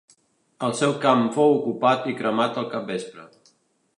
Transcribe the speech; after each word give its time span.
El 0.67 0.71
seu 0.79 0.93
camp 1.03 1.21
fou 1.35 1.53
ocupat 1.59 2.09
i 2.13 2.15
cremat 2.21 2.59
al 2.63 2.67
capvespre. 2.75 3.29